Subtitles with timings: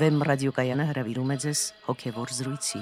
[0.00, 2.78] Վեմ ռադիոկայանը հրավիրում է ձեզ հոգևոր զրույցի։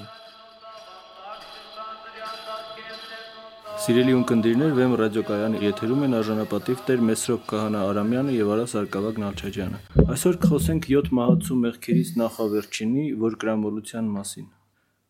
[3.82, 9.82] Սիրելի ունկնդիրներ, Վեմ ռադիոկայանի եթերում են արժանապատիվ Տեր Մեսրոպ Կահանա Արամյանը եւ Արա Սարգսակ Նալչաջյանը։
[10.14, 14.48] Այսօր կխոսենք 7 մահացու մեղքերից նախավերջինի, որ գրամոլության մասին։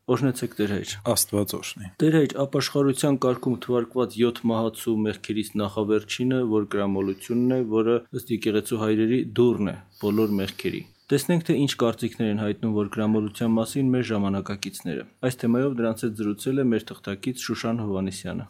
[0.09, 6.71] Օրհնեցեք Տեր հայր։ Աստված օրհնի։ Տեր հայր, ապաշխարության կարգում թվարկված 7 մահացու մեղքերից նախավերջինը, որ
[6.73, 12.41] գրամոլությունն է, որը ըստ եկեղեցու հայրերի դուրն է բոլոր մեղքերի։ Տեսնենք թե ինչ կարծիքներ են
[12.43, 17.81] հայտնում որ գրամոլության մասին մեր ժամանակակիցները։ Այս թեմայով դրանց հետ զրուցել է մեր թղթակից Շուշան
[17.87, 18.45] Հովանեսյանը։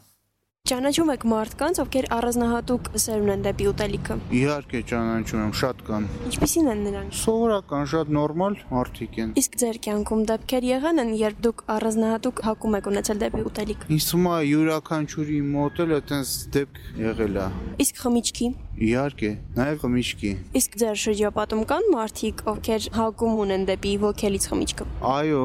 [0.69, 6.69] Ճանաչում եք մարդկանց, ովքեր առանձնահատուկ սերուն են դեպի ուտելիքը։ Իհարկե ճանաչում եմ, շատ կան։ Ինչպիսին
[6.69, 11.63] են նրանք։ Սովորական, շատ նորմալ մարդիկ են։ Իսկ ձեր կյանքում դեպքեր եղան են, երբ դուք
[11.73, 17.39] առանձնահատուկ հակում եք ունեցել դեպի ուտելիք։ Ինձ թվում է յուրաքանչյուրի մոտ էլ այտենց դեպք եղել
[17.39, 17.47] է։
[17.89, 24.47] Իսկ խմիչքի։ Իհարկե, նաև խմիչքի։ Իսկ ձեր շրջապատում կան մարդիկ, ովքեր հակում ունեն դեպի ոգելից
[24.53, 25.43] խմիչքը։ Այո,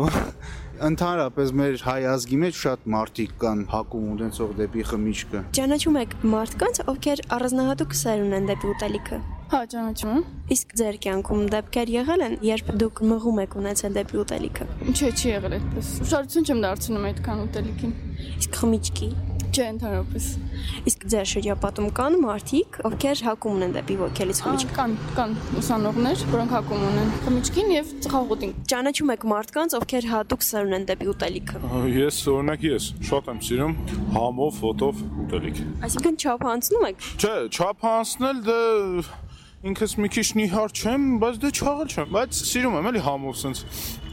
[0.82, 6.80] Ընդհանրապես մեր հայ ազգի մեջ շատ մարդիկ կան հակում ունեցող դեպի խմիչքը։ Ճանաչում եք մարդկանց,
[6.94, 9.20] ովքեր առանձնահատուկ սեր ունեն դեպի ուտելիքը։
[9.52, 14.20] Հա, ճանաչում եմ։ Իսկ ձեր կյանքում դեպքեր եղել են, երբ դուք մղում եք ունեցել դեպի
[14.24, 17.94] ուտելիքը։ Չէ, չի եղել այդպես։ Ուշադրություն չեմ դարձնում այդքան ուտելիքին։
[18.40, 19.10] Իսկ խմիչքի։
[19.54, 20.28] Չէ, ընդհանրապես։
[20.90, 26.56] Իսկ ձեր շրջապատում կան մարդիկ, ովքեր հակում ունեն դեպի ոգելից խմիչք։ Կան, կան ուսանողներ, որոնք
[26.56, 31.62] հակում ունեն խմիչքին եւ ծխախոտին։ Ճանաչում եք մարդկանց, ովքեր հատուկ սեր ունեն դեպի ուտելիքը։
[31.94, 33.78] Ես օրինակ ես շատ եմ սիրում
[34.18, 38.60] համով, ֆոտով ուտելիք։ Այսինքն չափ անցնում եք։ Չէ, չափ անցնել դե
[39.64, 43.62] ինքս մի քիչ նիհար չեմ, բայց դե չաղել չեմ, բայց սիրում եմ էլի համով sense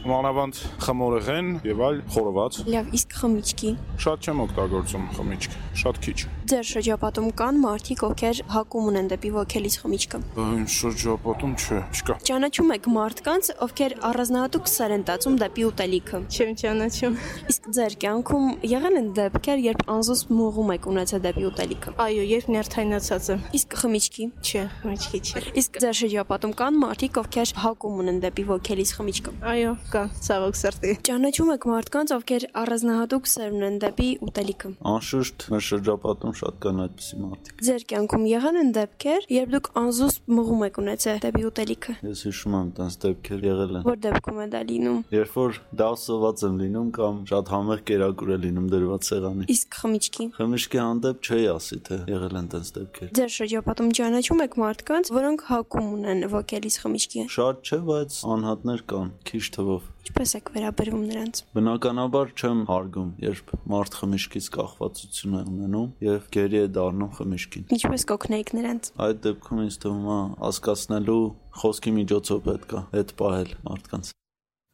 [0.07, 3.73] մանավանդ խմորեղեն եւ այլ խորոված։ Լավ, իսկ խմիչքի։
[4.05, 6.17] Շատ չեմ օգտագործում խմիչք, շատ քիչ։
[6.51, 12.73] Ձեր շրջապատում կան մարդիկ, ովքեր հակում ունեն դեպի ոգելից խմիչքը։ Իմ շրջապատում չէ, չկա։ Ճանաչում
[12.75, 17.15] եք մարդկանց, ովքեր առանձնահատուկ սեր են տածում դեպի ուտելիքը։ Չեմ ճանաչում։
[17.51, 22.51] Իսկ ձեր կյանքում եղել են դեպքեր, երբ անզուսպ մողում եք ունեցել դեպի ուտելիքը։ Այո, երբ
[22.51, 28.21] ներթայնացած եմ։ Իսկ խմիչքի։ Չէ, խմիչքի չէ։ Իսկ ձեր շրջապատում կան մարդիկ, ովքեր հակում ունեն
[28.27, 34.09] դեպի ոգելից խմիչքը։ Այո, կա, ցավոք սրտի։ Ճանաչում եք մարդկանց, ովքեր առանձնահատուկ սեր ունեն դեպի
[34.27, 39.67] ուտելիքը։ Անշուշտ մեր շրջապատում շատ կան այդպիսի մարդիկ։ Ձեր կյանքում եղան են դեպքեր, երբ դուք
[39.81, 44.41] անզուսպ մղում եք ունեցել դեպի ուտելիքը։ Ես հիշում եմ տես դեպքեր եղել են։ Որ դեպքում
[44.41, 49.09] է դա լինում։ Երբ որ դասոված եմ լինում կամ շատ համեղ կերակուր է լինում դրված
[49.11, 54.43] սեղանի։ Իսկ խմիչքի։ Խմիչքի հանդեպ չի ասի թե եղել են տես դեպքեր։ Ձեր շրջապատում ճանաչում
[54.47, 60.31] եք մարդկանց, որոնք հակում ունեն ոգելից խմիչքի։ Շատ չէ, բայց անհատներ կան, քիչ թվով։ Ինչպես
[60.37, 66.69] եք վերաբերվում նրանց։ Բնականաբար չեմ հարգում, երբ մարդ խմիչքից կախվածություն է ունենում եւ գերի է
[66.77, 71.25] դառնում խմիչքին։ Ինչպես կօգնեիք նրանց։ Այդ դեպքում ինձ թվում է հասկացնելու
[71.61, 74.11] խոսքի միջոցով պետքա այդ պահել մարդկանց։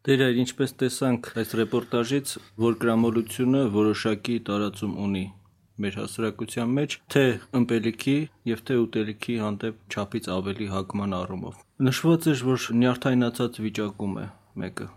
[0.08, 5.26] Դեր այր ինչպես տեսանք այս ռեպորտաժից, որ գրամոլությունը որոշակի տարածում ունի
[5.84, 7.24] մեր հասարակության մեջ, թե
[7.60, 8.16] ըմպելիքի
[8.50, 14.26] եւ թե ուտելիքի հանդեպ չափից ավելի հակման առումով։ Նշված է, որ նյարդայնացած վիճակում է
[14.64, 14.88] մեկը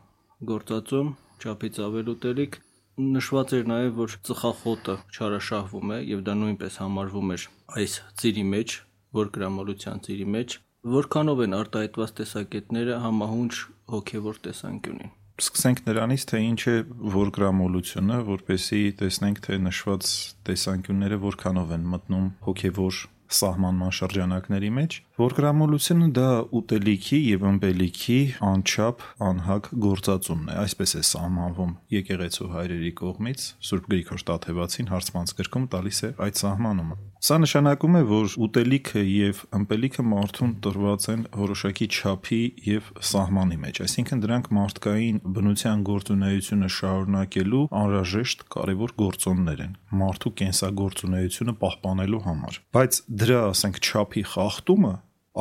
[0.48, 2.58] գործածում, չափից ավել ուտելիք,
[3.00, 7.44] նշված էր նաև, որ ծխախոտը չարաշահվում է եւ դա նույնպես համարվում էր
[7.80, 8.74] այս ծիրի մեջ,
[9.20, 10.58] որ գրամոլության ծիրի մեջ,
[10.96, 13.54] որքանով են արտահայտված տեսակետները համահունչ
[13.94, 16.74] հոգեվոր տեսանկյունին։ Սկսենք նրանից, թե ինչ է
[17.14, 20.10] որգրամոլությունը, որպեսի տեսնենք, թե նշված
[20.48, 22.98] տեսանկյունները որքանով են մտնում հոգեվոր
[23.38, 26.28] սահմանման շրջանակների մեջ, որ գրամոլությունը դա
[26.60, 28.18] ուտելիքի եւ ըմպելիքի
[28.50, 35.70] անչափ անհակ գործածումն է, այսպես է սահմանվում եկեղեցու հայրերի կողմից Սուրբ Գրիգոր Տաթևացին հարցմանց գրքում
[35.76, 41.88] տալիս է այդ սահմանումը։ Սա նշանակում է, որ ուտելիքը եւ ըմպելիքը մարդուն տրված են որոշակի
[41.92, 50.32] չափի եւ սահմանի մեջ, այսինքն դրանք մարդկային բնության գործունեությունը շարունակելու անհրաժեշտ կարևոր գործոններ են մարդու
[50.40, 54.94] կենսագործունեությունը պահպանելու համար։ Բայց դրա, ասենք, չափի խախտումը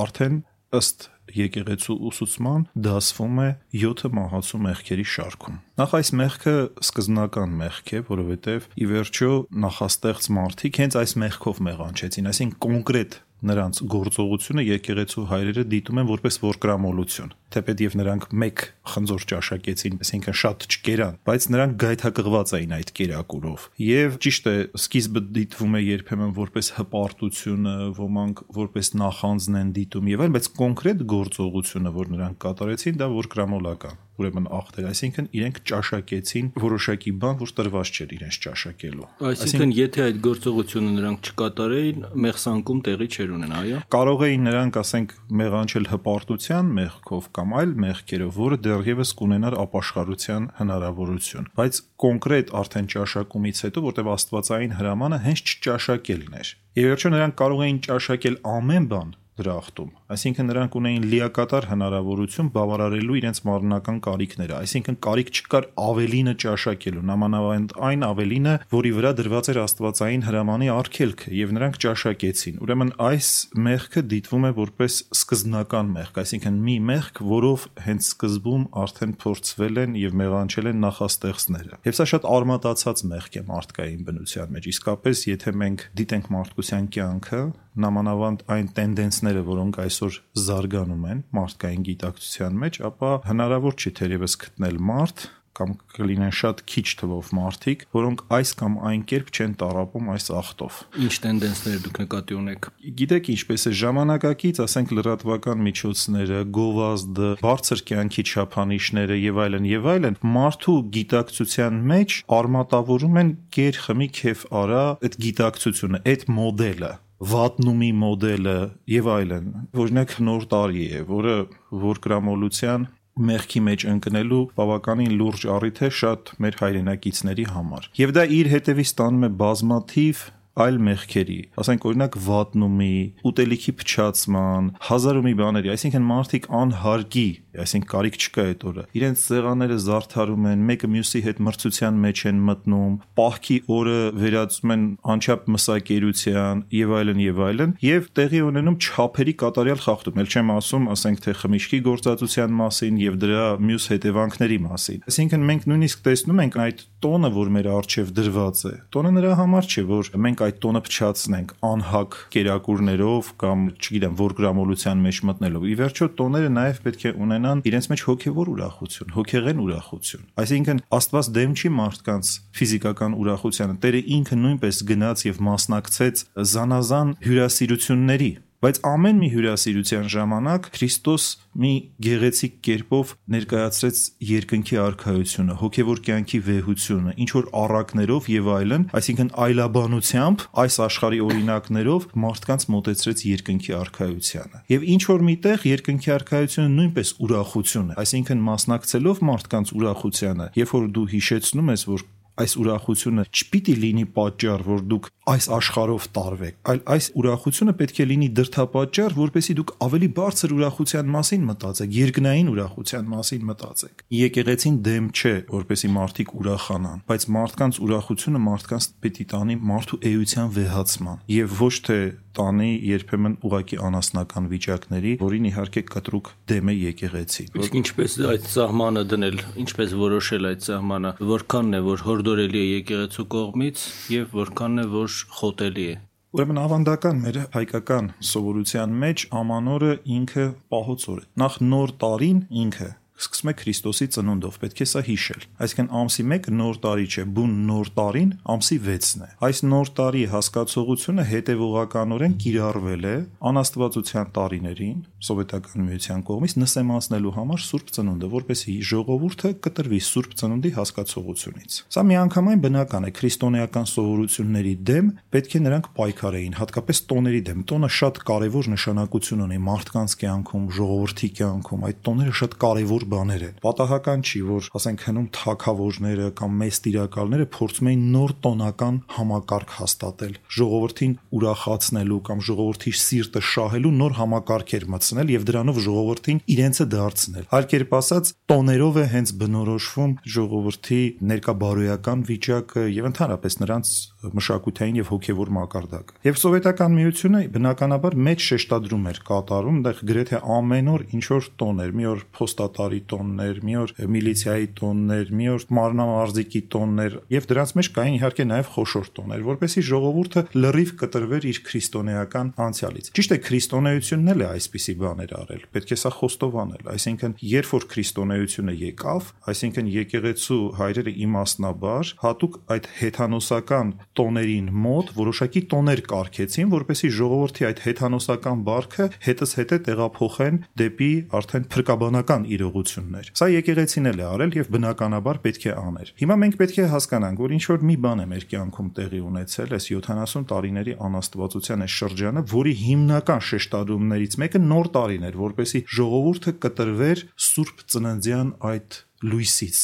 [0.03, 0.37] արդեն
[0.79, 3.47] ըստ եկեղեցու ուսուցման դասվում է
[3.83, 9.31] 7 մահացու մեղքերի շարքում։ Նախ այս մեղքը սկզբնական մեղք է, որովհետև ի վերջո
[9.69, 16.37] նախաստեղծ մարդիկ հենց այս մեղքով մեղանչեցին, այսինքն կոնկրետ նրանց գործողությունը եկեղեցու հայրերը դիտում են որպես
[16.43, 22.91] որկրամոլություն թեպետ եւ նրանք մեկ խնձոր ճաշակեցին այսինքն շատ չկերան բայց նրանք գայթակղված էին այդ
[22.99, 30.13] կերակուրով եւ ճիշտ է սկիզբը դիտվում է երբեմն որպես հպարտությունը ոմանք որպես նախանձն են դիտում
[30.13, 36.47] եւ այլ բայց կոնկրետ գործողությունը որ նրանք կատարեցին դա որկրամոլական ուրեմն ախտեր, այսինքն իրենք ճաշակեցին
[36.59, 43.07] որոշակի բան, որ տրված չէր իրենց ճաշակելու։ Այսինքն եթե այդ գործողությունը նրանք չկատարեին, մեղսանկում տեղի
[43.15, 49.11] չէր ունենա, այո։ Կարող էին նրանք, ասենք, մեղանչել հպարտության մեղքով կամ այլ մեղքերով, որը դեռևս
[49.19, 56.89] կունենար ապաշխարության հնարավորություն, բայց կոնկրետ արդեն ճաշակումից հետո, որտեղ աստվածային հրամանը հենց չճաշակելն էր։ Եվ
[56.89, 63.41] վերջո նրանք կարող էին ճաշակել ամեն բան, դրախտում։ Այսինքն նրանք ունեին լիակատար հնարավորություն բավարարելու իրենց
[63.49, 70.25] մարմնական կարիքները, այսինքն կարիք չկար ավելինը ճաշակելու, նամանավանդ այն ավելինը, որի վրա դրված էր Աստվածային
[70.29, 73.29] հրամանի արգելքը, եւ նրանք ճաշակեցին։ Ուրեմն այս
[73.69, 79.97] մեղքը դիտվում է որպես սկզբնական մեղք, այսինքն մի մեղք, որով հենց սկզբում արդեն փորձվել են
[79.99, 85.53] եւ մեղանչել են նախաստեղծները։ Եվ սա շատ արմատացած մեղք է մարդկային բնության մեջ։ Իսկապես, եթե
[85.59, 87.41] մենք դիտենք մարդկության կյանքը,
[87.79, 94.81] նամանավանդ այն տենդենսները, որոնք այսօր զարգանում են մարդկային գիտակցության մեջ, ապա հնարավոր չի թերևս գտնել
[94.89, 95.27] մարդ
[95.59, 100.77] կամ կլինեն շատ քիչ թվով մարդիկ, որոնք այս կամ այն կերպ չեն տարապում այս ախտով։
[101.03, 102.69] Ինչ տենդենսներ դուք նկատի ունեք։
[103.01, 110.19] Գիտեք ինչպես է ժամանակակից, ասենք լրատվական միջոցները, գովազդը, բարձր կյանքի չափանիշները եւ այլն եւ այլն
[110.39, 118.55] մարդու գիտակցության մեջ արմատավորում են գեր խմի քեֆ արա այդ գիտակցությունը, այդ մոդելը վատնումի մոդելը
[118.93, 119.47] եւ այլն
[119.83, 121.35] օրինակ նոր տարի է որը
[121.83, 122.85] որգրամոլության
[123.29, 128.93] մեղքի մեջ ընկնելու բավականին լուրջ առիթ է շատ մեր հայրենակիցների համար եւ դա իր հետևից
[129.01, 130.21] տանում է բազմաթիվ
[130.59, 132.95] այլ մեղքերի, ասենք օրինակ վատնումի,
[133.29, 137.29] ուտելիքի փչացման, հազար ու մի բաների, այսինքն մարդիկ անհարգի,
[137.59, 142.41] այսինքն կարիք չկա այդ օրը։ Իրենց սեղանները զարդարում են, մեկը մյուսի հետ մրցության մեջ են
[142.49, 149.33] մտնում, պահքի օրը վերածում են անչափ մսակերության եւ այլն եւ այլն, եւ տեղի ունենում չափերի
[149.39, 155.03] կատարյալ խախտում։ Էլ չեմ ասում, ասենք թե խմիչքի գործածության մասին եւ դրա մյուս հետևանքների մասին։
[155.09, 159.69] Այսինքն մենք նույնիսկ տեսնում ենք այդ տոնը, որ մեր արժեվ դրված է։ Տոնը նրա համար
[159.69, 165.75] չէ, որ մենք այդ տոնը փչացնենք անհակ կերակուրներով կամ չգիտեմ որ գրամոլության մեջ մտնելով։ Ի
[165.79, 171.55] վերջո տոները նաև պետք է ունենան իրենց մեջ հոգևոր ուրախություն, հոգեղեն ուրախություն։ Այսինքն Աստված դեմ
[171.59, 179.27] չի մարդկանց ֆիզիկական ուրախությանը։ Տերը ինքը նույնպես գնաց եւ մասնակցեց զանազան հյուրասիրությունների Բայց ամեն մի
[179.31, 181.25] հյուրասիրության ժամանակ Քրիստոս
[181.63, 181.69] մի
[182.03, 190.45] գեղեցիկ կերպով ներկայացրեց երկնքի արխայությունը, հոգևոր կյանքի վեհությունը, ինչ որ առակներով եւ այլն, այսինքն այլաբանությամբ
[190.59, 197.89] այս աշխարհի օրինակներով մարդկանց մոտեցրեց երկնքի արխայությանը։ Եվ ինչ որ միտեղ երկնքի արխայությունը նույնպես ուրախություն
[197.95, 202.09] է, այսինքն մասնակցելով մարդկանց ուրախությանը, երբ որ դու հիշեցնում ես, որ
[202.39, 208.05] այս ուրախությունը չպիտի լինի պատճառ, որ դուք այս աշխարհով տարվեք, այլ այս ուրախությունը պետք է
[208.09, 215.09] լինի դրթապատճառ, որպեսզի դուք ավելի բարձր ուրախության մասին մտածեք, երկնային ուրախության մասին մտածեք։ Եկեղեցին դեմ
[215.13, 221.59] չէ, որպեսզի մարդիկ ուրախանան, բայց մարդկանց ուրախությունը մարդկանց պետք է տանի մարդու էության վեհացման եւ
[221.59, 221.99] ոչ թե
[222.39, 229.03] տանի երբեմն ուղակի անասնական վիճակների, որին իհարկե կտրուկ դեմ է եկեղեցին։ Իսկ ինչպես այդ սահմանը
[229.13, 233.83] դնել, ինչպես որոշել այդ սահմանը, որքանն է որ հորդորելի է եկեղեցու կողմից
[234.15, 235.97] եւ որքանն է որ խոտելի է։
[236.29, 242.89] Ուրեմն ավանդական մեր հայկական սովորության մեջ ամանորը ինքը պահոց օր է։ Նախ նոր տարին ինքը
[243.19, 247.53] սկսում է Քրիստոսի ծնունդով, պետք է սա հիշել։ Այսինքն ամսի 1 նոր տարի չէ, բուն
[247.69, 253.15] նոր տարին ամսի 6-ն է։ Այս նոր տարի հասկացողությունը հետևողականորեն կիրառվել է
[253.49, 261.79] անաստվածության տարիներին սովետական միության կողմից նսեմացնելու համար Սուրբ Ծնունդը, որպեսզի ժողովուրդը կտրվի Սուրբ Ծնունդի հասկացողությունից։
[261.91, 267.89] Սա միանգամայն բնական է քրիստոնեական սովորությունների դեմ պետք է նրանք պայքարեին, հատկապես տոների դեմ։ Տոնը
[267.99, 274.23] շատ կարևոր նշանակություն ունի մարդկանց կյանքում, ժողովրդի կյանքում։ Այդ տոները շատ կարևոր բաներ են։ Պատահական
[274.25, 281.13] չի, որ ասենք հնում թակավորները կամ մեծ տիրակալները փորձում էին նոր տոնական համակարգ հաստատել, ժողովրդին
[281.39, 287.95] ուրախացնելու կամ ժողովրդի սիրտը շահելու նոր համակարգեր մտցնել եւ դրանով ժողովրդին իրենցը դարձնել։ Այլ կերպ
[287.99, 293.93] ասած, տոներով է հենց բնորոշվում ժողովրդի ներկաբարոյական վիճակը եւ ընդհանրապես նրանց
[294.39, 300.89] մշակութային եւ հոգեվոր մակարդակը։ Եվ սովետական միությունը բնականաբար մեծ շեշտադրում էր կատարում, այնտեղ գրեթե ամեն
[300.93, 306.61] օր ինչ որ տոներ, մի օր փոստատարի տոններ, մի օր միլիցիայի տոններ, մի օր մարմնամարզիկի
[306.75, 312.51] տոններ եւ դրանց մեջ կային իհարկե նաեւ խոշոր տոներ, որպեսզի ժողովուրդը լրիվ կտրվեր իր քրիստոնեական
[312.69, 317.69] անցյալից։ Ճիշտ է, քրիստոնեությունն էլ է այսպիսի բաներ արել։ Պետք է սա խոստովանել, այսինքն երբ
[317.69, 326.71] որ քրիստոնեությունը եկավ, այսինքն եկեղեցու հայրերը իմաստնաբար հատուկ այդ հեթանոսական տոներին մոտ որոշակի տոներ կարգեցին,
[326.75, 334.09] որպեսզի ժողովրդի այդ հեթանոսական բարքը հետս հետե տեղափոխեն դեպի արդեն փրկաբանական իրողություն գործողություններ։ Սա եկեղեցին
[334.09, 337.63] էլ է արել եւ բնականաբար պետք է աներ։ Հիմա մենք պետք է հասկանանք, որ ինչ
[337.69, 342.73] որ մի բան է մեր կյանքում տեղի ունեցել, այս 70 տարիների անաստվածության այս շրջանը, որի
[342.83, 348.99] հիմնական շեշտադրումներից մեկը նոր տարին էր, որպեսի ժողովուրդը կտրվեր Սուրբ Ծննդյան այդ
[349.29, 349.79] լույսից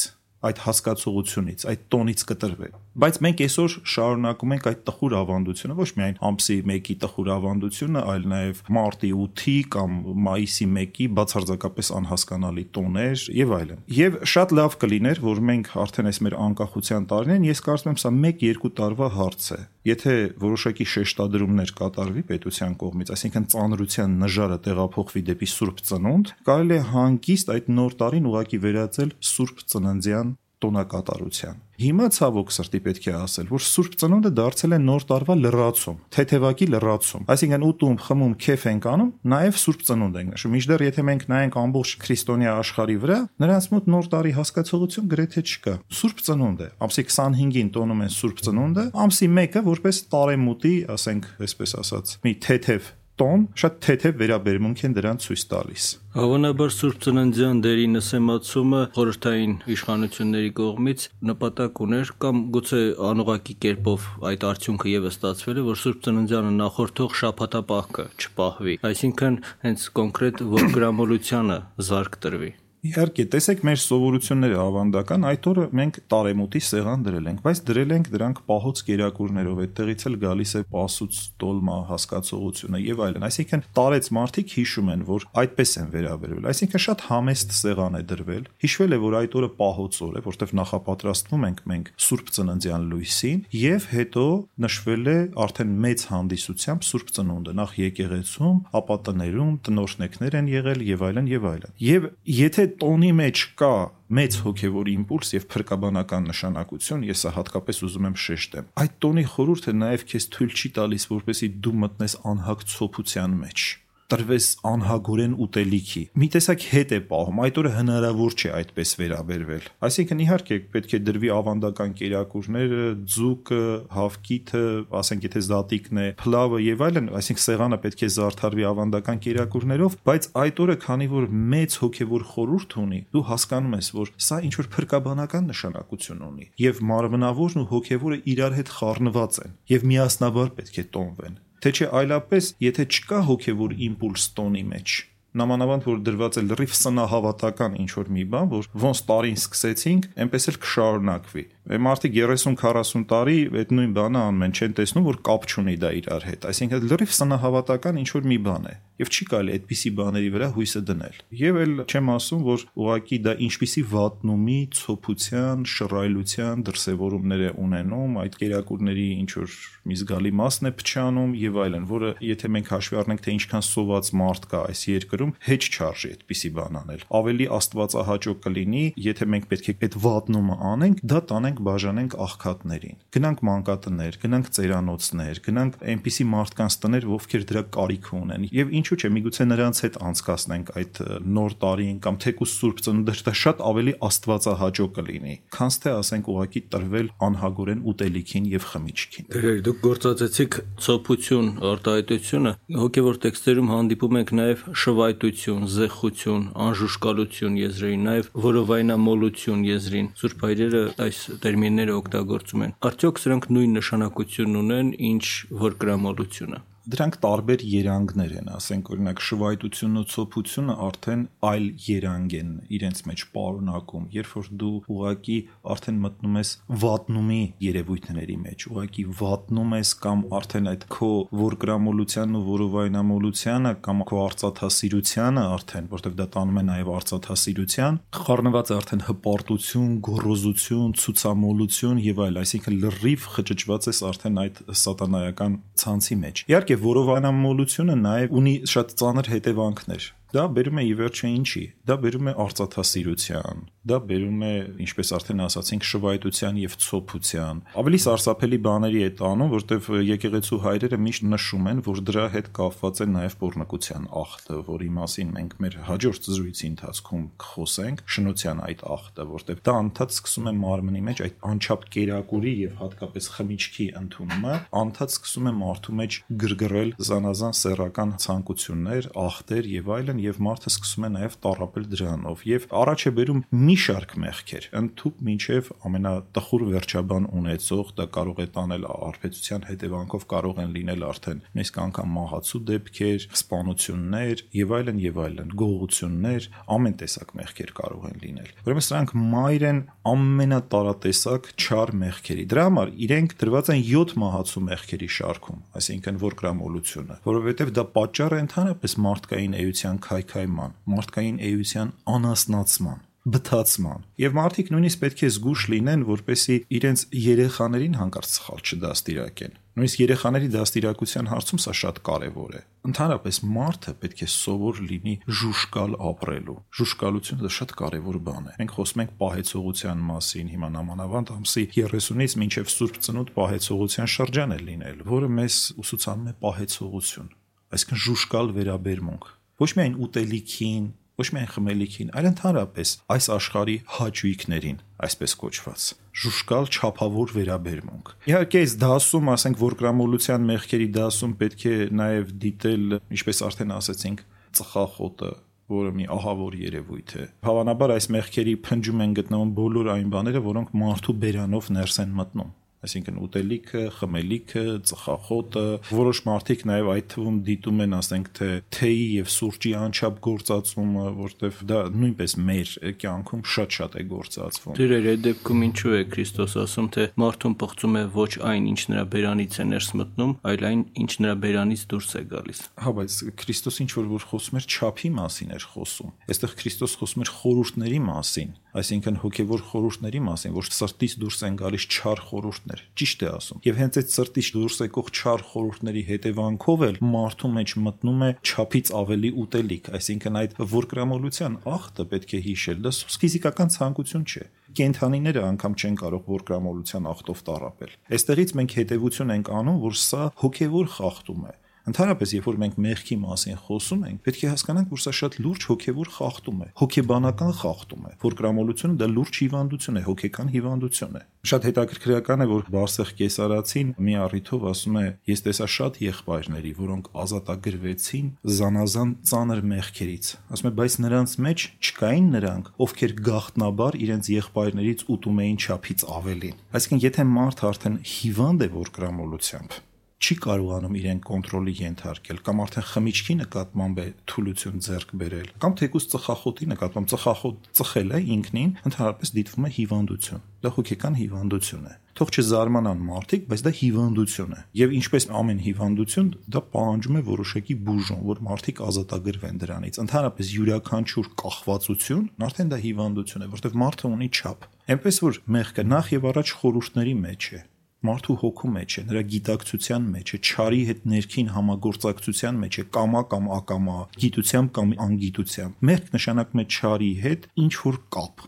[0.46, 6.14] այդ հասկացողությունից, այդ տոնից կտրվել։ Բայց մենք այսօր շարունակում ենք այդ տխուր ավանդությունը, ոչ միայն
[6.28, 13.52] ամսի 1-ի տխուր ավանդությունը, այլ նաև մարտի 8-ի կամ մայիսի 1-ի բացարձակապես անհասկանալի տոներ եւ
[13.56, 18.00] այլն։ Եվ շատ լավ կլիներ, որ մենք արդեն այս մեր անկախության տարին, ես կարծում եմ
[18.00, 25.22] սա 1-2 տարվա հարց է։ Եթե որոշակի շեշտադրումներ կատարվի պետության կողմից, այսինքն ծանրության նժարը տեղափոխվի
[25.28, 30.34] դեպի Սուրբ Ծնունդ, կարելի է հանգիստ այդ նոր տարին ուղակի վերածել Սուրբ Ծննդյան
[30.64, 35.98] տոնակատարության։ Հիմա ցավոք սրտի պետք է ասել, որ Սուրբ Ծնունդը դարձել է նոր տարվա լրացում,
[36.16, 41.04] թեթևակի լրացում։ Այսինքն ուտում, խմում, քեֆ ենք անում, նաև Սուրբ Ծնունդ ենք նշում։ Միջդեռ եթե
[41.06, 46.64] մենք նայենք ամբողջ քրիստոնյա աշխարհի վրա, նրանց մոտ նոր տարի հասկացողություն գրեթե չկա։ Սուրբ Ծնունդ
[46.64, 52.38] է։ Ամսի 25-ին տոնում են Սուրբ Ծնունդը, ամսի 1-ը որպես տարեմուտի, ասենք, այսպես ասած, մի
[52.46, 55.84] թեթև տոն շատ թեթև վերաբերմունք են դրան ցույց տալիս։
[56.16, 62.82] Հավանաբար Սուրբ Ծննդյան դերի նսեմացումը խորհրդային իշխանությունների կողմից նպատակ ուներ կամ գուցե
[63.12, 69.88] անուղակի կերպով այդ արդյունքը եւս ստացվել է, որ Սուրբ Ծննդյանը նախորդող շաբաթապահքը չպահվի, այսինքն հենց
[70.00, 71.58] կոնկրետ ողգրամոլությանը
[71.88, 72.52] զարգ տրվի։
[72.86, 78.10] Իհարկե, տեսեք մեր սովորությունները ավանդական, այդ օրը մենք տարեմուտի սեղան դրել ենք, բայց դրել ենք
[78.12, 84.54] դրանք պահոց կերակուրներով, այդտեղից էլ գալիս է պասուց տոլմա հասկացողությունը եւ այլն։ Այսինքն տարեց մարդիկ
[84.56, 89.16] հիշում են, որ այդպես են վերաբերվել։ Այսինքն շատ համեստ սեղան է դրվել։ Հիշվել է, որ
[89.16, 94.26] այդ օրը պահոց օր է, որտեղ նախապատրաստվում ենք մենք Սուրբ Ծննդյան լույսին եւ հետո
[94.66, 101.04] նշվել է արդեն մեծ հանդիսությամբ Սուրբ Ծնունդը, նախ եկեղեցում, ապա տներում, տնորշնեկներ են եղել եւ
[101.06, 103.72] այլն եւ այլն։ Եվ եթե տոնի մեջ կա
[104.16, 109.74] մեծ հոգևոր իմպուլս եւ փրկաբանական նշանակություն, ես սա հատկապես ուզում եմ շեշտեմ։ Այդ տոնի խորհուրդը
[109.86, 113.66] նաեւ քեզ թույլ չի տալիս, որպեսի դու մտնես անհագ ցոփության մեջ
[114.12, 120.22] տրվես անհագորեն ուտելիքի։ Մի տեսակ հետ է պահում, այդ օրը հնարավոր չէ այդպես վերաբերվել։ Այսինքն
[120.26, 122.84] իհարկե պետք է դրվի ավանդական կերակուրները,
[123.16, 123.62] ձուկը,
[123.96, 124.64] հավկիթը,
[125.00, 130.28] ասենք եթե զատիկն է, փլավը եւ այլն, այսինքն սեղանը պետք է զարդարվի ավանդական կերակուրներով, բայց
[130.46, 134.70] այդ օրը քանի որ մեծ հոգեվոր խորուրդ ունի, դու հասկանում ես, որ սա ինչ որ
[134.76, 140.86] փրկաբանական նշանակություն ունի եւ մարմնավորն ու հոգեվորը իրար հետ խառնված են եւ միասնաբար պետք է
[140.96, 144.96] տոնվեն թե չէ այլապես, եթե չկա հոգևոր իմպուլս տոնի մեջ,
[145.36, 150.48] նամանավանդ որ դրված է լրիվ սնահավատական ինչ որ մի բան, որ ոնց տարին սկսեցինք, այնպես
[150.52, 155.74] էլ կշարունակվի։ Մարդիկ 30-40 տարի այդ նույն բանը անում են, չեն տեսնում, որ կապ չունի
[155.82, 159.90] դա իրար հետ։ Այսինքն լրիվ սնահավատական ինչ որ մի բան է եւ չի կարելի այդպիսի
[159.96, 166.62] բաների վրա հույսը դնել։ Եվ էլ չեմ ասում, որ ուղակի դա ինչպիսի վատնումի, ցոփության, շռայլության
[166.66, 169.56] դրսևորումներ է ունենում, այդ կերակուրների ինչ որ
[169.86, 174.10] մի զգալի մասն է փչանում եւ այլն, որը եթե մենք հաշվի առնենք, թե ինչքան սոված
[174.16, 179.66] մարդ կա այս երկրում, հեչ չարժի այդպիսի բան անել։ Ավելի աստվածահաճո կլինի, եթե մենք պետք
[179.66, 186.24] է այդ վատնումը անենք, դա տանենք գնանք բաժանենք աղքատներին։ Գնանք մանկատներ, գնանք ծերանոցներ, գնանք այնպիսի
[186.32, 191.00] մարդկանց տներ, ովքեր դրա կարիք ունեն։ Եվ ինչու՞ չէ, միգուցե նրանց հետ անցկացնենք այդ
[191.36, 196.60] նոր տարին կամ թեկուս Սուրբ Ծնունդը, դա շատ ավելի աստվածահաճո կլինի, քան թե ասենք ուղակի
[196.76, 204.64] տրվել անհագորեն ուտելիքին եւ խմիչքին։ Դերեր դուք գործածեցիք ցոփություն, արտահայտությունը, հոգեվոր տեքստերում հանդիպում ենք նաեւ
[204.86, 213.50] շվայտություն, զեղխություն, անժուշկալություն եզրին, նաեւ որովայնամոլություն եզրին։ Սուրբ հայրերը այս տերմինները օգտագործում են։ Արդյոք սրանք
[213.56, 215.26] նույն նշանակություն ունեն, ինչ
[215.66, 222.50] որ գրամոլությունը դրանք տարբեր երանգներ են, ասենք օրինակ շվայտությունն ու ցոփությունը արդեն այլ երանգ են
[222.76, 225.38] իրենց մեջ պարունակում, երբ որ դու ուղակի
[225.74, 226.52] արդեն մտնում ես
[226.86, 231.10] վատնումի երևույթների մեջ, ուղակի վատնում ես կամ արդեն այդ քո
[231.42, 239.04] որգրամոլությանն ու որովայնամոլությանը կամ քո արծաթասիրությանը արդեն, որտեղ դա տանում է նաև արծաթասիրության, խառնված արդեն
[239.10, 246.75] հպարտություն, գոռոզություն, ցուցամոլություն եւ այլ, այսինքն լրիվ խճճված ես արդեն այդ սատանայական ցանցի մեջ։ Իհարկե
[246.84, 252.32] որովայնամոլությունը նաև ունի շատ ծանր հետևանքներ Դա բերում է ի վերջո ինչի։ Դա բերում է
[252.44, 254.50] արծաթասիրության, դա բերում է,
[254.84, 261.26] ինչպես արդեն ասացինք, շվայտության եւ ցոփության։ Ավելի սարսափելի բաների է տանում, որտեվ եկեղեցու հայրերը միշտ
[261.32, 266.28] նշում են, որ դրա հետ կապված է նաեւ pornokության ախտը, որի մասին մենք մեր հաջորդ
[266.36, 271.88] զրույցի ընթացքում կխոսենք, շնության այդ ախտը, որտեվ դա անդադ սկսում է մարմնի մեջ այդ անչափ
[271.96, 279.70] կերակուրի եւ հատկապես խմիչքի ընդունումը, անդադ սկսում է մարդու մեջ գրգռել զանազան սեռական ցանկություններ, ախտեր
[279.76, 284.16] եւ այլն եւ մարդը սկսում է նաեւ տարապել դրանով եւ առաջ է բերում մի շարք
[284.26, 291.06] մեղքեր ընդཐུպ մինչեւ ամենատխուր վերջաբան ունեցող դա կարող է տանել արբեցության հետևանքով կարող են լինել
[291.06, 298.06] արդեն նույնիսկ անգամ մահացու դեպքեր, սպանություններ եւ այլն եւ այլն, գողություններ, ամեն տեսակ մեղքեր կարող
[298.10, 299.80] են լինել։ Ուրեմն սրանք մայր են
[300.10, 307.72] ամենատարատեսակ չար մեղքերի։ Դրա համար իրենք դրված են 7 մահացու մեղքերի շարքում, այսինքն որգրամոլությունը, որովհետև
[307.76, 315.22] դա պատճառ է ընդհանրապես մարդկային էության քայքայման, մարդկային էության անասնացման բթացման։ Եվ մարդիկ նույնիսկ պետք
[315.26, 321.98] է զգուշ լինեն, որպեսի իրենց երեխաներին հանկարծ սխալ չդաստիարակեն։ Նույնիսկ երեխաների դաստիարակության հարցում սա շատ
[322.06, 328.46] կարևոր է։ Ընդհանրապես մարդը պետք է սովոր լինի ժուշկալ ապրելու։ Ժուշկալությունը դա շատ կարևոր բան
[328.46, 334.54] է։ Մենք խոսում ենք պահեցողության մասին, հիմա նամանավանդ ամսի 30-ից մինչև Սուրբ Ծնունդ պահեցողության շրջան
[334.54, 337.32] է լինել, որը մեզ ուսուցանում է պահեցողություն,
[337.74, 345.34] այսինքն ժուշկալ վերաբերմունք։ Ոչ միայն ուտելիքին, ոչ միայն խմելիքին, այլ ընդհանրապես այս աշխարհի հաճույքներին, այսպես
[345.40, 345.86] կոչված
[346.16, 352.84] ժուշկալ չափավոր վերաբերմունք։ Իհարկե, այս դասում, ասենք, որ գրամոլության մեղքերի դասում պետք է նաև դիտել,
[353.16, 354.22] ինչպես արդեն ասացինք,
[354.60, 355.32] ծխախոտը,
[355.76, 360.78] որը մի ահավոր երևույթ է։ Հավանաբար այս մեղքերի փնջում են գտնվում բոլոր այն բաները, որոնք
[360.84, 362.54] մարդու բերանով ներս են մտնում
[362.86, 365.64] այսինքն ուտելիքը, խմելիքը, ծխախոտը,
[365.96, 371.60] որոշ մարդիկ նաև այդ թվում դիտում են, ասենք թե թեյի եւ սուրճի անչափ գործածումը, որտեվ
[371.70, 377.06] դա նույնպես մեր կյանքում շատ-շատ է գործածվում։ Դերեր այդ դեպքում ինչու է Քրիստոս ասում, թե
[377.22, 381.34] մարդուն պղծում է ոչ այն, ինչ նրա բերանից է ներս մտնում, այլ այն, ինչ նրա
[381.46, 385.66] բերանից դուրս է գալիս։ Հա, բայց Քրիստոս ինչ որ որ խոսում էր չափի մասին էր
[385.72, 391.58] խոսում։ Այստեղ Քրիստոս խոսում էր խորհուրդների մասին, այսինքն հոգևոր խորհուրդների մասին, որ սրտից դուրս են
[391.60, 396.84] գալիս չար խորհուրդներ։ Ճիշտ է ասում։ Եվ հենց այդ սրտից դուրս եկող չար խորհուրդների հետևանքով
[396.86, 402.80] էլ մարդու մեջ մտնում է չափից ավելի ուտելիք, այսինքն այդ որկրամոլության ախտը պետք է հիշել,
[402.86, 409.52] դա ֆիզիկական ցանկություն չէ կենթանիները անգամ չեն կարող որկրամոլության ախտով տարապել։ Այստեղից մենք հետևություն ենք
[409.56, 411.54] անում, որ սա հոգևոր խախտում է
[411.86, 415.66] Ընդհանրապես, երբ որ մենք մեղքի մասին խոսում ենք, պետք է հասկանանք, որ սա շատ լուրջ
[415.70, 421.22] հոգևոր խախտում է, հոգեբանական խախտում է, որ գրամոլությունը դա լուրջ հիվանդություն է, հոգեկան հիվանդություն է։
[421.46, 425.04] Շատ հետաքրքրական է, որ Բարսեղ Կեսարացին մի առիթով ասում է.
[425.30, 432.28] «Ես տեսա շատ եղբայրների, որոնք ազատագրվեցին զանազան ծանր մեղքերից»։ Ասում է, բայց նրանց մեջ չկային
[432.34, 438.68] նրանք, ովքեր գախտնաբար իրենց եղբայրներից ուտում էին չափից ավելին։ Այսինքն, եթե մարդ արդեն հիվանդ է
[438.74, 439.78] որ գրամոլությամբ,
[440.16, 446.08] չի կարողանում իրեն կոնտրոլի ենթարկել կամ արդեն խմիչքի նկատմամբ է թուլություն ձեռք բերել կամ թեկուս
[446.14, 453.00] ծխախոտի նկատմամբ ծխախոտ ծխելը ինքնին ընդհանրապես դիտվում է հիվանդություն դա հոգեկան հիվանդություն է թող չզարմանան
[453.06, 458.42] մարդիկ բայց դա հիվանդություն է եւ ինչպես ամեն հիվանդություն դա պահանջում է որոշակի բուժում որ
[458.48, 465.22] մարդիկ ազատագրվեն դրանից ընդհանրապես յուրաքանչյուր կախվածություն արդեն դա հիվանդություն է որտեղ մարդը ունի չափ այնպես
[465.28, 467.60] որ մեղքը նախ եւ առաջ խորհուրդների մեջ է
[468.06, 473.22] մարդու հոգու մեջ է, նրա գիտակցության մեջ է, ճարի հետ ներքին համագործակցության մեջ է, կամա
[473.32, 478.46] կամ ակամա, գիտությամբ կամ անգիտությամբ։ Մեղք նշանակում է ճարի հետ ինչ որ կապ։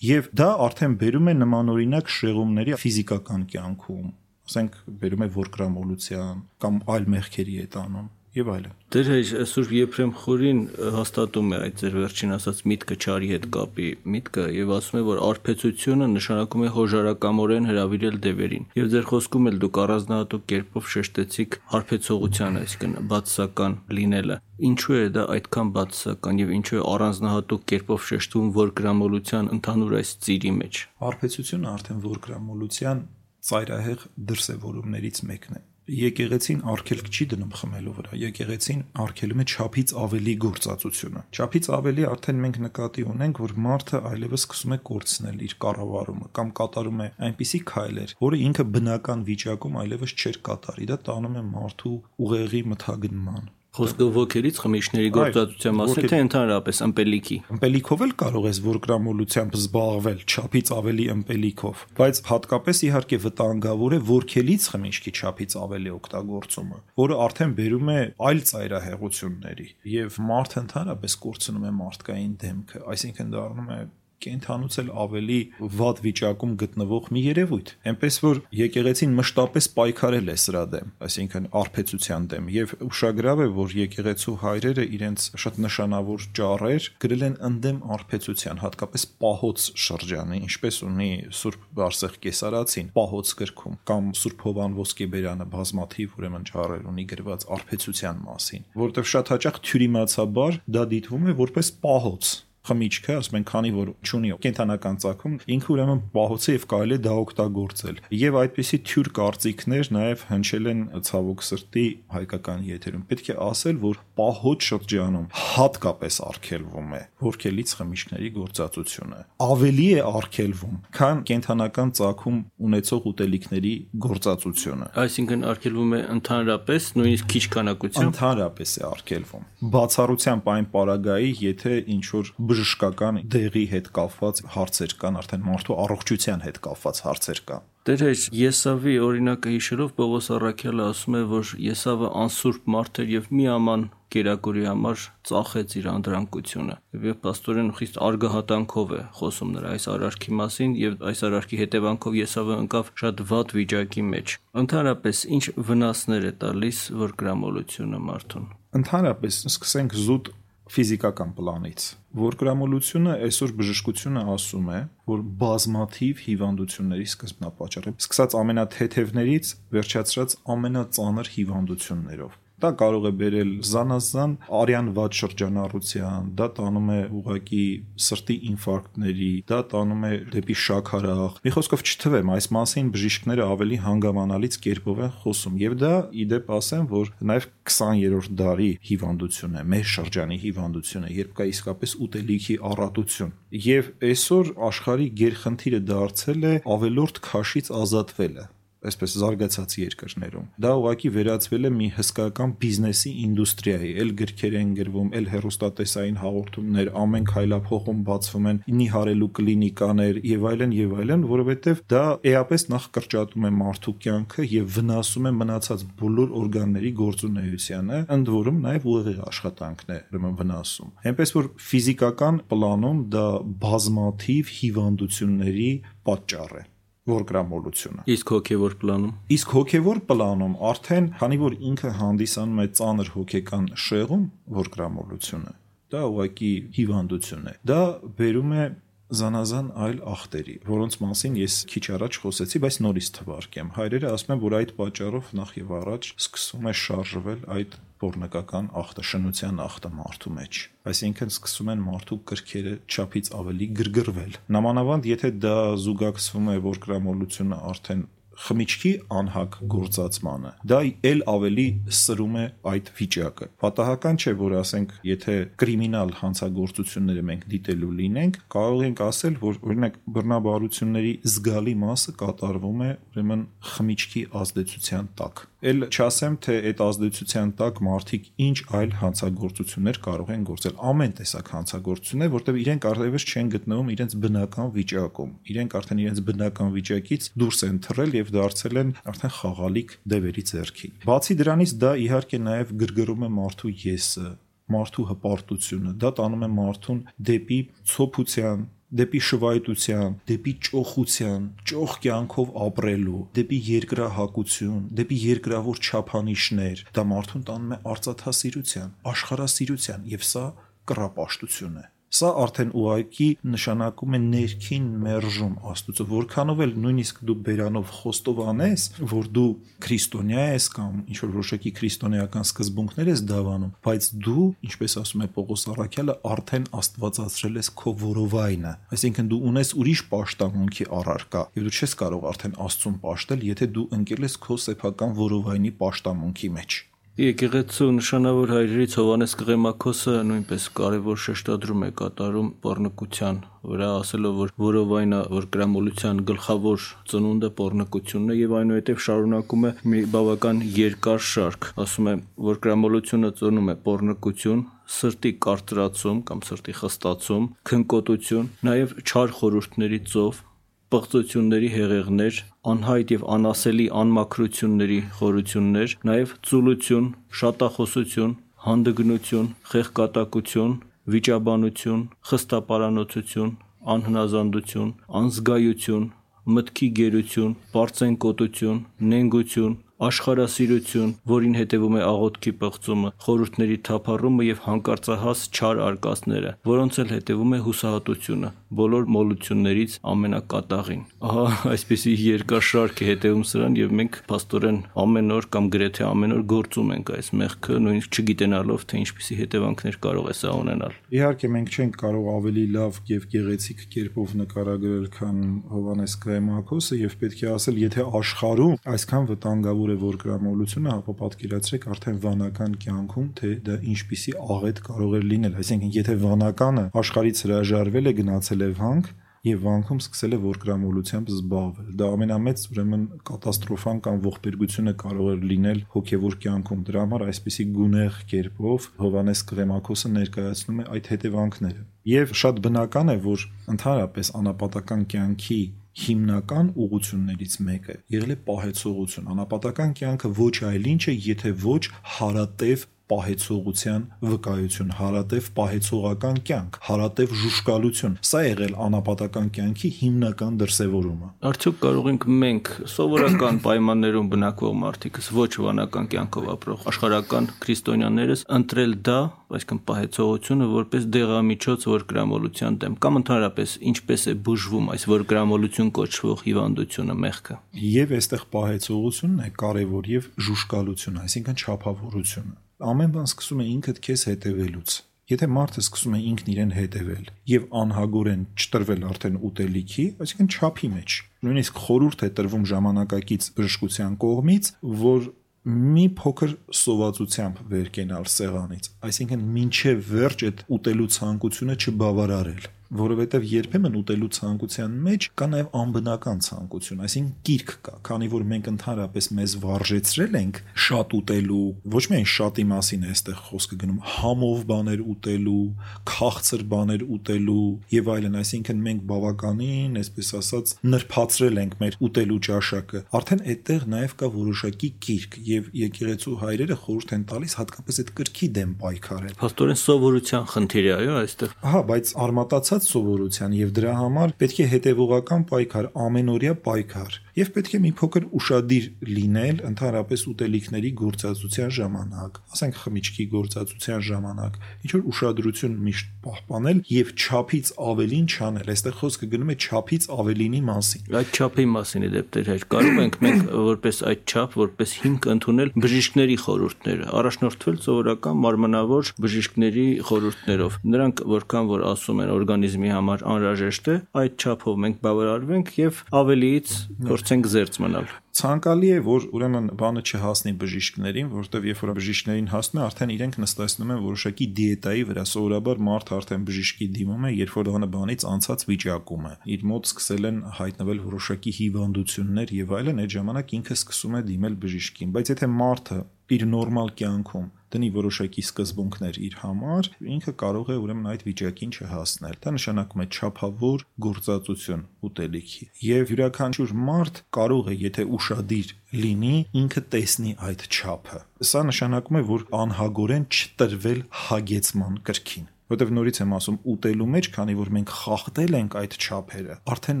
[0.08, 4.08] Եւ դա արդեն բերում է նմանօրինակ շեղումների ֆիզիկական կյանքում
[4.48, 10.10] ասենք բերում է որկրամոլության կամ այլ մեղքերի հետ անում եւ այլն։ Դեր հայ Սուրբ Եփրեմ
[10.20, 10.60] խորին
[10.94, 15.20] հաստատում է այդ ձեր վերջին ասած միտքը ճարի հետ կապի միտքը եւ ասում է որ
[15.28, 22.58] արփեցությունը նշանակում է հոժարակամորեն հravirել դևերին։ Եվ ձեր խոսքում էլ դուք առանձնահատուկ կերպով շեշտեցիք արփեցողության,
[22.58, 24.38] այսինքն բացասական լինելը։
[24.68, 30.12] Ինչու է դա այդքան բացասական եւ ինչու է առանձնահատուկ կերպով շեշտվում որ գրամոլության ընդհանուր այս
[30.26, 33.02] ծիրի մեջ։ Արփեցությունը արդեն որ գրամոլության
[33.48, 40.34] ծայրահեղ դրսևորումներից մեկն է եկեղեցին արգելք չի դնում խմելու վրա։ Եկեղեցին արգելում է ճափից ավելի
[40.44, 46.32] գործածությունը։ Ճափից ավելի արդեն մենք նկատի ունենք, որ մարդը այլևս սկսում է կորցնել իր կառավարումը
[46.38, 51.46] կամ կատարում է այնպիսի քայլեր, որը ինքը բնական վիճակում այլևս չէր կատարի։ Դա տանում է
[51.52, 51.96] մարդու
[52.28, 59.58] ուղեղի մթագնման Խոսքը ոգերից խմիչքների գործածության մասին թե ընդհանրապես ըմպելիքի։ Ըմպելիքով էլ կարող ես որգրամոլությամբ
[59.58, 67.20] զբաղվել, չափից ավելի ըմպելիքով, բայց հատկապես իհարկե վտանգավոր է ողքելից խմիչքի չափից ավելի օգտագործումը, որը
[67.28, 73.80] արդեն բերում է այլ ծայրահեղությունների եւ մարդ ընդհանրապես կորցնում է մարդկային դեմքը, այսինքն դառնում է
[74.24, 75.38] կենթանուց էլ ավելի
[75.78, 82.26] վատ վիճակում գտնվող մի երևույթ։ Էնպես որ եկեղեցին մշտապես պայքարել է սրա դեմ, այսինքն արփեցության
[82.32, 88.62] դեմ եւ ուշագրավ է, որ եկեղեցու հայրերը իրենց շատ նշանավոր ճառեր գրել են ընդդեմ արփեցության,
[88.64, 96.18] հատկապես պահոց շրջանի, ինչպես ունի Սուրբ Բարսեղ Կեսարացին պահոց գրքում կամ Սուրբ Հովան Ոսկեբերյանը բազմաթիվ
[96.18, 102.34] ուրեմն ճառեր ունի գրված արփեցության մասին, որտեղ շատ հաճախ թյուրիմացաբար դա դիտվում է որպես պահոց
[102.68, 107.02] խմիչքը, ասում են, քանի որ ճունի կենթանական ցակում, ինքը ուրեմն պահոց է եւ կարելի է
[107.06, 111.86] դա օգտագործել։ Եվ այդպիսի թյուր կարծիքներ նաեւ հնչել են ցավոք սրտի
[112.18, 119.86] հայկական եթերում։ Պետք է ասել, որ պահոց շրջանում հատկապես արգելվում է որքելից խմիչքների գործածությունը։ Ավելի
[119.88, 128.08] է արգելվում, քան կենթանական ցակում ունեցող ուտելիքների գործածությունը։ Այսինքն արգելվում է ընդհանրապես, նույնիսկ քիչ քանակությամբ։
[128.08, 135.18] Ընդհանրապես է արգելվում։ Բացառությամբ այն պարագայի, եթե ինչ որ բժշկական դեղի հետ կապված հարցեր կան,
[135.22, 141.20] արդեն մարդու առողջության հետ կապված հարցեր կան։ Տերհեր Եսավի օրինակը հիշելով Պողոս Առաքյալը ասում է,
[141.30, 147.70] որ Եսավը անսուրբ մարդ էր եւ մի աման կերակուրի համար ծախեց իր անդրանկությունը։ Եվ աստորեն
[147.78, 153.22] խիստ արգահատանքով է խոսում նրա այս արարքի մասին եւ այս արարքի հետևանքով Եսավը ընկավ շատ
[153.32, 160.32] վատ վիճակի մեջ։ Ընդհանրապես ինչ վնասներ է տալիս որ գրամոլությունը մարդուն։ Ընդհանրապես սկսենք զուտ
[160.74, 161.84] ֆիզիկական պլանից։
[162.22, 164.80] Որգրամոլությունը այսօր բժշկությունը ասում է,
[165.12, 174.32] որ բազմաթիվ հիվանդությունների սկզբնապատճառ է, սկսած ամենաթեթևներից վերջացրած ամենածանր հիվանդություններով Դա կարող է բերել զանազան
[174.58, 177.66] արյան վատ շրջանառության, դա տանում է ուղակի
[178.02, 184.58] սրտի ինֆարկտների, դա տանում է դեպի շաքարախ։ Մի խոսքով չթվեմ, այս մասին բժիշկները ավելի հանգամանալից
[184.66, 185.94] կերպով են խոսում եւ դա
[186.26, 191.96] իդեպ ասեմ, որ նաեւ 20-րդ դարի հիվանդություն է, մեր շրջանի հիվանդություն է, երբ կա իսկապես
[192.08, 193.34] ուտելիքի առատություն։
[193.68, 198.48] Եվ այսօր աշխարհի գերխնդիրը դարձել է ավելորդ քաշից ազատվելը
[198.88, 205.08] այսպես զարգացած երկրներում։ Դա ուղղակի վերածվել է մի հսկայական բիզնեսի ինդուստրիայի, ել գրքեր են գրվում,
[205.18, 212.04] ել հերոստատեսային հաղորդումներ, ամեն քայլափոխում բացվում են նիհարելու կլինիկաներ եւ այլն եւ այլն, որովհետեւ դա
[212.32, 218.62] էապես նախ կրճատում է մարդու կյանքը եւ վնասում է մնացած բոլոր օրգանների գործունեությանը, ընդ որում
[218.68, 223.28] նաեւ ուղիղ աշխատանքն է ուրեմն վնասում։ Հեմպես որ ֆիզիկական պլանում դա
[223.68, 225.70] բազմաթիվ հիվանդությունների
[226.08, 226.66] պատճառ է
[227.08, 233.70] որգրամոլությունը։ Իսկ հոգևոր պլանում։ Իսկ հոգևոր պլանում արդեն, քանի որ ինքը հանդիսանում է ծանր հոգեկան
[233.88, 234.26] շեղում,
[234.58, 235.52] որգրամոլությունը,
[235.94, 237.80] դա ուղղակի հիվանդություն է։ Դա
[238.18, 238.64] բերում է
[239.08, 244.42] զանազան այլ ախտերի, որոնց մասին ես քիչ առաջ խոսեցի, բայց նորից թվարկեմ։ Հայրերը ասում են,
[244.42, 250.32] որ այդ պատճառով նախ եւ առաջ սկսում է շարժվել այդ փորնկական ախտը, շնության ախտը մարդու
[250.38, 250.60] մեջ։
[250.92, 255.56] Այսինքն սկսում են մարդու կրքերը չափից ավելի գրգռվել։ Նամանավանդ եթե դա
[255.86, 258.06] զուգակցվում է, որ գրամոլությունը արդեն
[258.46, 260.78] խմիչքի անհակ գործածմանը դա
[261.10, 261.66] ել ավելի
[261.98, 268.86] սրում է այդ վիճակը պատահական չէ որ ասենք եթե կրիմինալ հանցագործությունները մենք դիտելու լինենք կարող
[268.88, 276.34] ենք ասել որ օրինակ բռնաբարությունների զգալի մասը կատարվում է ուրեմն խմիչքի ազդեցության տակ ել չասեմ
[276.46, 282.58] թե այդ ազդեցության տակ մարդիկ ինչ այլ հանցագործություններ կարող են գործել ամեն տեսակ հանցագործություններ որտեղ
[282.62, 288.14] իրենք արդյունքից չեն գտնվում իրենց բնական վիճակում իրենք արդեն իրենց բնական վիճակից դուրս են թռել
[288.18, 293.74] եւ դարձել են արդեն խաղալիք դևերի ձեռքի բացի դրանից դա իհարկե նաեւ գրգռում է մարդու
[293.84, 294.32] եսը
[294.68, 297.60] մարդու հպարտությունը դա տանում է մարդուն դեպի
[297.92, 307.44] ցոփության դեպի շվայտության, դեպի ճոխության, ճոխ կյանքով ապրելու, դեպի երկրահակություն, դեպի երկրավոր չափանիշներ, դա մարդուն
[307.52, 310.46] տանում է արծաթասիրության, աշխարհասիրության եւ սա
[310.88, 317.92] կռապաշտություն է։ Սա արդեն ուղակի նշանակում է ներքին մերժում Աստծո, որքանով էլ նույնիսկ դու բերանով
[317.98, 319.50] խոստովանես, որ դու
[319.84, 325.30] քրիստոնյա ես կամ ինչ որ որոշակի քրիստոնեական սկզբունքներ ես դավանում, բայց դու, ինչպես ասում է
[325.36, 331.76] Պողոս Առաքյալը, արդեն աստվածացրել ես քո որովայնը։ Այսինքն դու ունես ուրիշ պաշտամունքի առարկա, եւ դու
[331.76, 336.84] չես կարող արդեն Աստծուն պաշտել, եթե դու ընկել ես քո սեփական որովայնի պաշտամունքի մեջ։
[337.18, 343.40] Եկեղեցու նշանավոր հայրերից Հովանես Կղեմակոսը նույնպես կարևոր շեշտադրում է կատարում պառնկության
[343.72, 350.04] վրա, ասելով, որ որովայնը որ գրամոլության գլխավոր ծնունդը պառնկությունն է եւ այնուհետեւ շարունակում է մի
[350.14, 352.14] բավական երկար շարք, ասում է,
[352.54, 360.44] որ գրամոլությունը ծնում է պառնկություն, սրտի կարծրացում կամ սրտի խստացում, քնկոտություն, նաև չար խորհուրդների ծով,
[360.92, 362.36] պղծությունների հեղեղներ,
[362.72, 367.08] անհայտ եւ անասելի անմակրությունների խորություններ, նաեւ ծուլություն,
[367.40, 370.78] շատախոսություն, հանդգնություն, խեղկատակություն,
[371.12, 373.52] վիճաբանություն, խստապարանոցություն,
[373.94, 376.08] անհնազանդություն, անզգայություն,
[376.56, 378.80] մտքի գերություն, པարծենկոտություն,
[379.12, 379.76] նենգություն,
[380.08, 387.56] աշխարհասիրություն, որին հետևում է աղոթքի պղծումը, խորհուրդների թափառումը եւ հանկարծահաս չար արկածները, որոնց էլ հետևում
[387.56, 394.78] է հուսահատությունը, բոլոր մոլություններից ամենակատաղին։ Ահա այսպեսի երկար շարք է հետևում սրան եւ մենք փաստորեն
[395.02, 399.98] ամեն օր կամ գրեթե ամեն օր գործում ենք այս մեղքը, նույնիսկ չգիտենալով թե ինչպիսի հետևանքներ
[400.04, 405.38] կարող է սա ունենալ։ Իհարկե մենք չենք կարող ավելի լավ եւ գեղեցիկ կերպով նկարագրել, քան
[405.72, 412.18] Հովանես Կրեմակոսը եւ պետք է ասել, եթե աշխարհում այսքան վտանգավոր է որգրամոլությունը, ապա պատկերացրեք արդեն
[412.28, 418.14] վանական կյանքում, թե դա ինչպիսի աղետ կարող է լինել։ Այսինքն, եթե վանականը աշխարից հրաժարվել է
[418.18, 419.14] գնացել է վանք,
[419.46, 425.80] եւ վանքում սկսել է որգրամոլությամբ զբաղվել։ Դա ամենամեծ ուրեմն կատաստրոֆան կամ ողբերգությունը կարող է լինել
[425.94, 432.62] հոգեվոր կյանքում։ Դրա համար այսպիսի գունեղ կերպով Հովանես Կրեմակոսը ներկայացնում է այդ հետևանքները։ Եվ շատ
[432.66, 433.46] բնական է, որ
[433.78, 435.60] ընդհանրապես անապատական կյանքի
[435.98, 441.82] հիմնական ուղություններից մեկը եղել է պահեցողություն։ Անապատական կյանքը ոչ այլ ինչ է, եթե ոչ
[442.18, 451.78] հարատև պահեցողության վկայություն, հարատև պահեցողական կյանք, հարատև ժուշկալություն։ Սա եղել անապատական կյանքի հիմնական դրսևորումը։ Արդյոք
[451.84, 459.18] կարող ենք մենք սովորական պայմաններում բնակվող մարդիկս ոչ վանական կյանքով ապրող աշխարհական քրիստոնյաներս ընտրել դա,
[459.48, 467.18] այսինքն պահեցողությունը որպես դեղամիջոց որգրամոլության դեմ կամ ընդհանրապես ինչպես է բուժվում այս որգրամոլություն կոչվող հիվանդությունը
[467.24, 473.96] մեղքը։ Եվ այստեղ պահեցողությունն է կարևոր եւ ժուշկալությունը, այսինքն չափավորությունը ամեն բան սկսում է ինքդ
[474.06, 474.92] քեզ հետևելուց։
[475.28, 481.16] Եթե մարդը սկսում է ինքն իրեն հետևել եւ անհագորեն չտրվել արդեն ուտելիքի, այսինքն չափի մեջ,
[481.48, 484.70] նույնիսկ խորուրդ է տրվում ժամանակակից բժշկության կողմից,
[485.02, 485.28] որ
[485.68, 493.96] մի փոքր սովածությամբ վեր կենալ սեղանից, այսինքն ինչև վերջ այդ ուտելու ցանկությունը չբավարարել որովհետև երբեմն
[493.98, 499.54] ուտելու ցանկության մեջ կա նաև անբնական ցանկություն, այսինքն կիրք կա, քանի որ մենք ընդհանրապես մեզ
[499.64, 505.64] վարժեցրել ենք շատ ուտելու, ոչ միայն շատի մասին է այստեղ խոսքը գնում, համով բաներ ուտելու,
[506.08, 513.02] քաղցր բաներ ուտելու եւ այլն, այսինքն մենք բավականին, այսպես ասած, նրբացրել ենք մեր ուտելու ճաշակը։
[513.18, 518.48] Արդեն այդտեղ նաև կա որոշակի կիրք եւ եկեղեցու հայրերը խորհուրդ են տալիս հատկապես այդ կրքի
[518.58, 523.92] դեմ պայքարել։ Փաստորեն սովորության խնդիր է, այո, այստեղ։ Ահա, բայց արմատացած ստացած սովորության եւ դրա
[523.98, 530.22] համար պետք է հետեւողական պայքար, ամենօրյա պայքար եւ պետք է մի փոքր ուրախadir լինել ընդհանրապես
[530.32, 538.26] ուտելիքների գործածության ժամանակ, ասենք խմիչքի գործածության ժամանակ, ինչ որ ուշադրություն միշտ պահպանել եւ չափից ավելին
[538.28, 542.98] չանել։ Այստեղ խոսքը գնում է չափից ավելինի մասին։ Այդ չափի մասին է դեպտեր հայր։ Կարող
[543.04, 550.78] ենք մենք որպես այդ չափ, որպես հիմք ընդունել բժիշկների խորհուրդները, առաջնորդվել սովորական մարմնավոր բժիշկների խորհուրդներով։
[550.88, 556.00] Նրանք որքան որ ասում են օրգանիզմ օրգանիզմի համար անհրաժեշտ է, այդ չափով մենք բավարարվենք եւ
[556.20, 556.72] ավելիից
[557.08, 562.78] փորձենք զերծ մնալ ցանկալի է որ ուրեմն բանը չհասնի բժիշկներին, որովհետև երբ որ բժիշկներին հասնում
[562.78, 567.56] է, արդեն իրենք նստեցնում են որոշակի դիետայի վրա։ Սովորաբար մարդ արդեն բժիշկի դիմում է, երբ
[567.58, 573.02] որ դանը բանից անցած վիճակում է։ Իր մոտ սկսել են հայտնվել որոշակի հիվանդություններ եւ այլն,
[573.02, 575.98] այդ ժամանակ ինքը սկսում է դիմել բժիշկին։ Բայց եթե մարդը
[576.38, 582.38] իր նորմալ կյանքում դնի որոշակի սկզբունքներ իր համար, ինքը կարող է ուրեմն այդ վիճակին չհասնել։
[582.44, 588.72] Դա նշանակում է չափավոր գործածություն ուտելիքի։ Եվ յուրաքանչյուր մարդ կարող է, եթե ուշադիր
[589.04, 596.18] լինի, ինքը տեսնի այդ չափը։ Սա նշանակում է, որ անհագորեն չտրվել հագեցման կրքին որտեվ նորից
[596.22, 600.00] եմ ասում ուտելու մեջ, քանի որ մենք խախտել ենք այդ չափերը, արդեն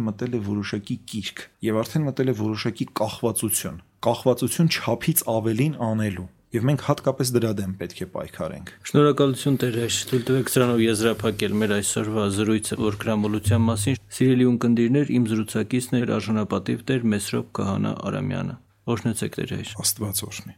[0.06, 3.78] մտել է որոշակի կիրք եւ արդեն մտել է որոշակի կախվածություն։
[4.08, 9.96] Կախվածություն չափից ավելին անելու Եվ մենք հատկապես դրա դեմ պետք է պայքարենք։ Շնորհակալություն Տեր Հեշ,
[10.08, 16.86] թույլ տվեք սրանով եզրափակել մեր այսօրվա զրույցը որգրամոլության մասին։ Սիրելի ունկնդիրներ, իմ զրուցակիցն էր արժանապատիվ
[16.88, 18.56] Տեր Մեսրոպ Կահանա Արամյանը։
[18.96, 20.56] Օրհնեցեք Տեր Հեշ։ Աստված օրհնի։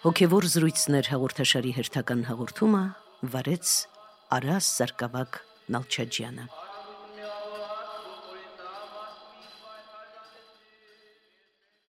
[0.00, 2.80] Հոգևոր զրույցներ հաղորդաշարի հերթական հաղորդումը
[3.34, 3.72] վարեց
[4.32, 5.40] Արաս Սարգսակ
[5.76, 6.46] Նալչաջյանը